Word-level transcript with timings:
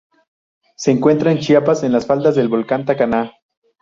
Se 0.77 0.89
encuentra 0.89 1.31
en 1.31 1.37
Chiapas 1.37 1.83
en 1.83 1.91
las 1.91 2.07
faldas 2.07 2.33
del 2.33 2.47
volcán 2.49 2.85
Tacaná. 2.85 3.33